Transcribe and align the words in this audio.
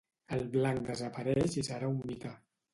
El 0.37 0.41
blanc 0.55 0.81
desapareix 0.87 1.61
i 1.63 1.67
serà 1.71 1.95
un 1.95 2.05
mite. 2.11 2.37